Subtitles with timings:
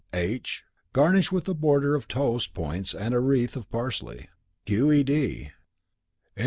[0.15, 0.63] (h)
[0.93, 4.29] Garnish with a border of toast points and a wreath of parsley.
[4.65, 4.91] Q.
[4.91, 5.03] E.
[5.03, 5.51] D.